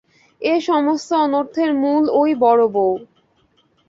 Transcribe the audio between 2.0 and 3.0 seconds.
ওই বড়োবউ।